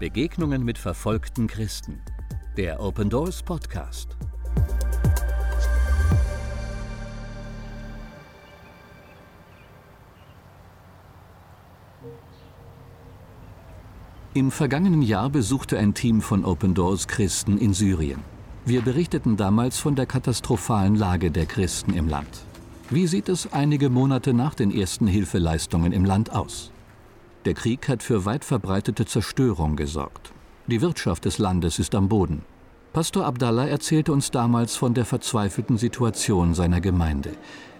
[0.00, 2.00] Begegnungen mit verfolgten Christen.
[2.56, 4.16] Der Open Doors Podcast.
[14.32, 18.22] Im vergangenen Jahr besuchte ein Team von Open Doors Christen in Syrien.
[18.64, 22.46] Wir berichteten damals von der katastrophalen Lage der Christen im Land.
[22.88, 26.72] Wie sieht es einige Monate nach den ersten Hilfeleistungen im Land aus?
[27.46, 30.32] Der Krieg hat für weit verbreitete Zerstörung gesorgt.
[30.66, 32.42] Die Wirtschaft des Landes ist am Boden.
[32.92, 37.30] Pastor Abdallah erzählte uns damals von der verzweifelten Situation seiner Gemeinde.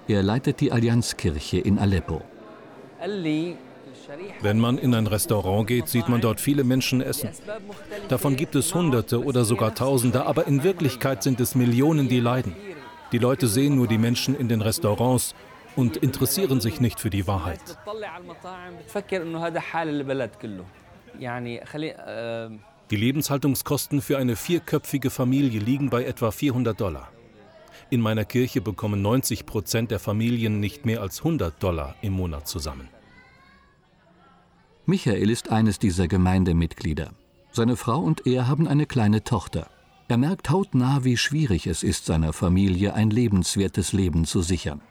[0.08, 2.22] Er leitet die Allianzkirche in Aleppo.
[4.40, 7.28] Wenn man in ein Restaurant geht, sieht man dort viele Menschen essen.
[8.08, 12.56] Davon gibt es Hunderte oder sogar Tausende, aber in Wirklichkeit sind es Millionen, die leiden.
[13.12, 15.34] Die Leute sehen nur die Menschen in den Restaurants
[15.80, 17.60] und interessieren sich nicht für die Wahrheit.
[22.90, 27.08] Die Lebenshaltungskosten für eine vierköpfige Familie liegen bei etwa 400 Dollar.
[27.88, 32.46] In meiner Kirche bekommen 90 Prozent der Familien nicht mehr als 100 Dollar im Monat
[32.46, 32.88] zusammen.
[34.86, 37.12] Michael ist eines dieser Gemeindemitglieder.
[37.52, 39.70] Seine Frau und er haben eine kleine Tochter.
[40.08, 44.82] Er merkt hautnah, wie schwierig es ist, seiner Familie ein lebenswertes Leben zu sichern.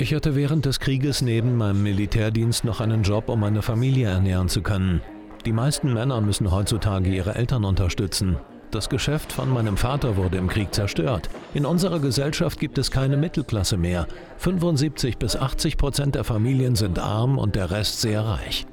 [0.00, 4.48] Ich hatte während des Krieges neben meinem Militärdienst noch einen Job, um meine Familie ernähren
[4.48, 5.00] zu können.
[5.44, 8.36] Die meisten Männer müssen heutzutage ihre Eltern unterstützen.
[8.70, 11.28] Das Geschäft von meinem Vater wurde im Krieg zerstört.
[11.52, 14.06] In unserer Gesellschaft gibt es keine Mittelklasse mehr.
[14.36, 18.66] 75 bis 80 Prozent der Familien sind arm und der Rest sehr reich.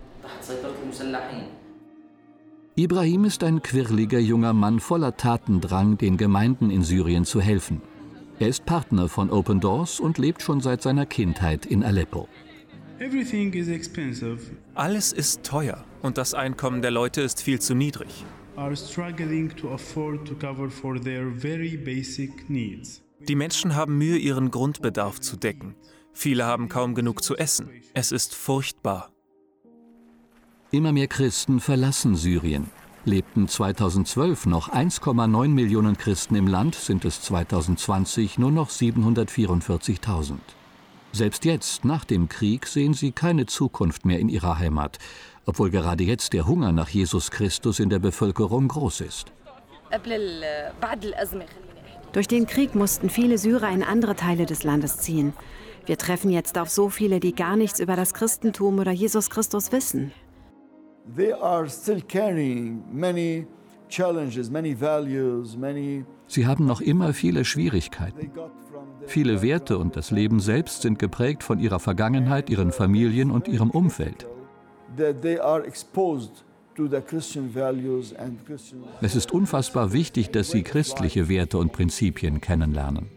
[2.75, 7.81] Ibrahim ist ein quirliger junger Mann voller Tatendrang, den Gemeinden in Syrien zu helfen.
[8.37, 12.27] Er ist Partner von Open Doors und lebt schon seit seiner Kindheit in Aleppo.
[14.73, 18.25] Alles ist teuer und das Einkommen der Leute ist viel zu niedrig.
[23.27, 25.75] Die Menschen haben Mühe, ihren Grundbedarf zu decken.
[26.11, 27.69] Viele haben kaum genug zu essen.
[27.93, 29.11] Es ist furchtbar.
[30.71, 32.69] Immer mehr Christen verlassen Syrien.
[33.07, 40.37] Lebten 2012 noch 1,9 Millionen Christen im Land, sind es 2020 nur noch 744.000.
[41.11, 44.97] Selbst jetzt, nach dem Krieg, sehen sie keine Zukunft mehr in ihrer Heimat,
[45.45, 49.31] obwohl gerade jetzt der Hunger nach Jesus Christus in der Bevölkerung groß ist.
[52.11, 55.33] Durch den Krieg mussten viele Syrer in andere Teile des Landes ziehen.
[55.85, 59.71] Wir treffen jetzt auf so viele, die gar nichts über das Christentum oder Jesus Christus
[59.71, 60.11] wissen
[61.15, 63.47] they are still carrying many
[63.89, 68.31] challenges, many values, many Sie haben noch immer viele Schwierigkeiten.
[69.05, 73.69] Viele Werte und das Leben selbst sind geprägt von ihrer Vergangenheit, ihren Familien und ihrem
[73.69, 74.25] Umfeld.
[79.01, 83.09] Es ist unfassbar wichtig, dass sie christliche Werte und Prinzipien kennenlernen.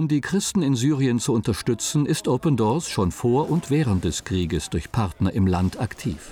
[0.00, 4.24] Um die Christen in Syrien zu unterstützen, ist Open Doors schon vor und während des
[4.24, 6.30] Krieges durch Partner im Land aktiv.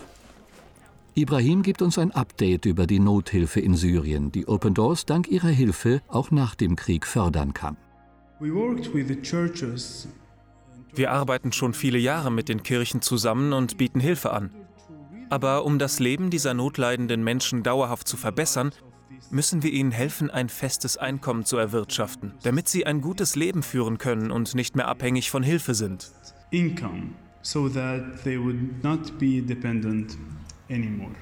[1.15, 5.51] Ibrahim gibt uns ein Update über die Nothilfe in Syrien, die Open Doors dank ihrer
[5.51, 7.77] Hilfe auch nach dem Krieg fördern kann.
[10.95, 14.49] Wir arbeiten schon viele Jahre mit den Kirchen zusammen und bieten Hilfe an.
[15.29, 18.73] Aber um das Leben dieser notleidenden Menschen dauerhaft zu verbessern,
[19.31, 23.99] müssen wir ihnen helfen, ein festes Einkommen zu erwirtschaften, damit sie ein gutes Leben führen
[23.99, 26.13] können und nicht mehr abhängig von Hilfe sind.
[26.51, 27.11] Income,
[27.43, 30.17] so that they would not be dependent
[30.71, 31.15] anymore.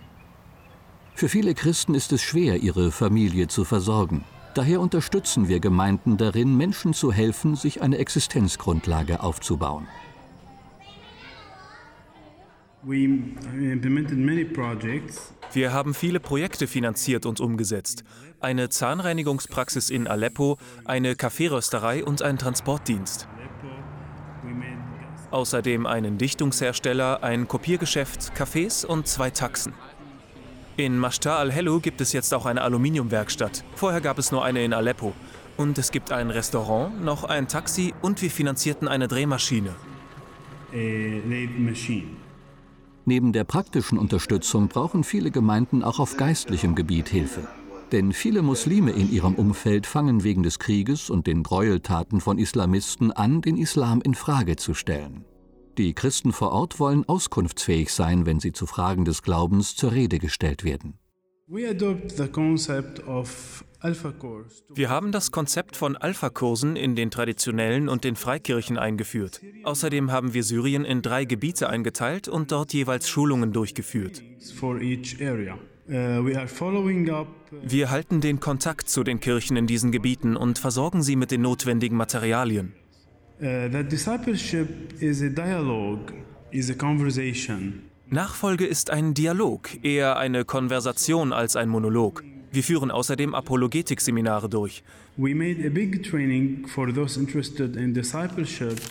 [1.14, 4.24] Für viele Christen ist es schwer, ihre Familie zu versorgen.
[4.54, 9.86] Daher unterstützen wir Gemeinden darin, Menschen zu helfen, sich eine Existenzgrundlage aufzubauen.
[15.52, 18.04] Wir haben viele Projekte finanziert und umgesetzt.
[18.38, 23.26] Eine Zahnreinigungspraxis in Aleppo, eine Kaffeerösterei und einen Transportdienst.
[25.32, 29.74] Außerdem einen Dichtungshersteller, ein Kopiergeschäft, Cafés und zwei Taxen.
[30.76, 33.64] In Mashta al-Hellu gibt es jetzt auch eine Aluminiumwerkstatt.
[33.74, 35.12] Vorher gab es nur eine in Aleppo.
[35.56, 39.74] Und es gibt ein Restaurant, noch ein Taxi und wir finanzierten eine Drehmaschine.
[40.72, 40.76] A
[41.58, 42.25] machine.
[43.08, 47.46] Neben der praktischen Unterstützung brauchen viele Gemeinden auch auf geistlichem Gebiet Hilfe.
[47.92, 53.12] Denn viele Muslime in ihrem Umfeld fangen wegen des Krieges und den Gräueltaten von Islamisten
[53.12, 55.24] an, den Islam in Frage zu stellen.
[55.78, 60.18] Die Christen vor Ort wollen auskunftsfähig sein, wenn sie zu Fragen des Glaubens zur Rede
[60.18, 60.98] gestellt werden.
[63.82, 69.40] Wir haben das Konzept von Alpha-Kursen in den traditionellen und den Freikirchen eingeführt.
[69.64, 74.22] Außerdem haben wir Syrien in drei Gebiete eingeteilt und dort jeweils Schulungen durchgeführt.
[75.88, 76.26] Uh,
[77.62, 81.42] wir halten den Kontakt zu den Kirchen in diesen Gebieten und versorgen sie mit den
[81.42, 82.72] notwendigen Materialien.
[83.40, 83.68] Uh,
[88.08, 92.24] Nachfolge ist ein Dialog, eher eine Konversation als ein Monolog.
[92.52, 94.82] Wir führen außerdem Apologetik-Seminare durch.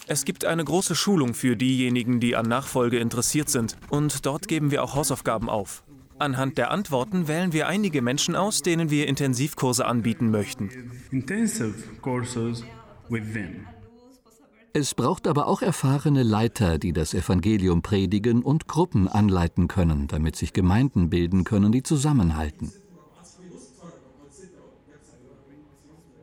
[0.07, 3.77] Es gibt eine große Schulung für diejenigen, die an Nachfolge interessiert sind.
[3.89, 5.83] Und dort geben wir auch Hausaufgaben auf.
[6.17, 10.69] Anhand der Antworten wählen wir einige Menschen aus, denen wir Intensivkurse anbieten möchten.
[14.73, 20.35] Es braucht aber auch erfahrene Leiter, die das Evangelium predigen und Gruppen anleiten können, damit
[20.35, 22.71] sich Gemeinden bilden können, die zusammenhalten.
[22.75, 22.81] We
[23.19, 23.41] also
[23.81, 26.15] are partnering with LeaderSource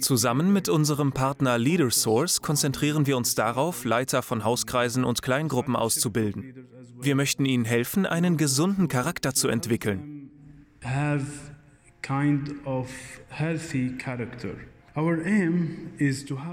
[0.00, 6.68] Zusammen mit unserem Partner LeaderSource konzentrieren wir uns darauf, Leiter von Hauskreisen und Kleingruppen auszubilden.
[7.00, 10.30] Wir möchten ihnen helfen, einen gesunden Charakter zu entwickeln.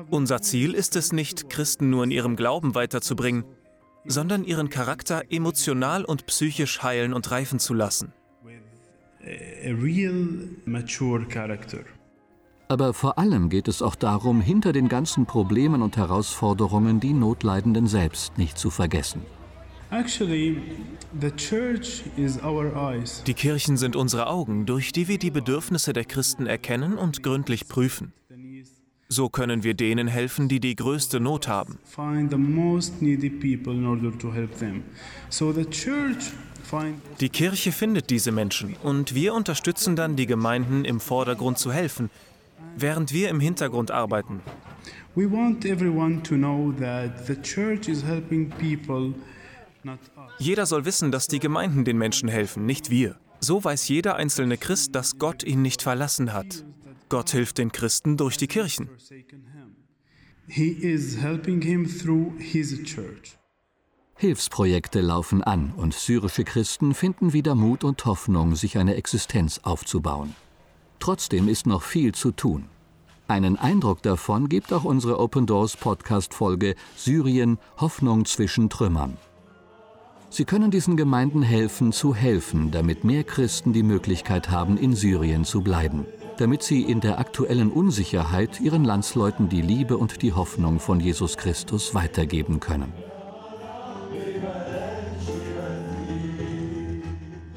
[0.09, 3.45] Unser Ziel ist es nicht, Christen nur in ihrem Glauben weiterzubringen,
[4.05, 8.13] sondern ihren Charakter emotional und psychisch heilen und reifen zu lassen.
[9.27, 11.79] A real mature character.
[12.69, 17.88] Aber vor allem geht es auch darum, hinter den ganzen Problemen und Herausforderungen die Notleidenden
[17.88, 19.21] selbst nicht zu vergessen.
[23.25, 27.69] Die Kirchen sind unsere Augen, durch die wir die Bedürfnisse der Christen erkennen und gründlich
[27.69, 28.12] prüfen.
[29.09, 31.79] So können wir denen helfen, die die größte Not haben.
[37.19, 42.09] Die Kirche findet diese Menschen und wir unterstützen dann die Gemeinden im Vordergrund zu helfen,
[42.75, 44.41] während wir im Hintergrund arbeiten.
[50.39, 53.17] Jeder soll wissen, dass die Gemeinden den Menschen helfen, nicht wir.
[53.39, 56.65] So weiß jeder einzelne Christ, dass Gott ihn nicht verlassen hat.
[57.09, 58.89] Gott hilft den Christen durch die Kirchen.
[60.49, 63.37] He is helping him through his church.
[64.19, 70.35] Hilfsprojekte laufen an und syrische Christen finden wieder Mut und Hoffnung, sich eine Existenz aufzubauen.
[70.99, 72.65] Trotzdem ist noch viel zu tun.
[73.27, 79.17] Einen Eindruck davon gibt auch unsere Open Doors Podcast-Folge Syrien Hoffnung zwischen Trümmern.
[80.31, 85.45] Sie können diesen Gemeinden helfen, zu helfen, damit mehr Christen die Möglichkeit haben, in Syrien
[85.45, 90.79] zu bleiben, damit sie in der aktuellen Unsicherheit ihren Landsleuten die Liebe und die Hoffnung
[90.79, 92.91] von Jesus Christus weitergeben können.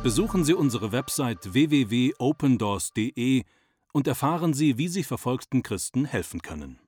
[0.04, 3.44] Besuchen Sie unsere Website www.opendoors.de
[3.92, 6.80] und erfahren Sie, wie Sie verfolgten Christen helfen können.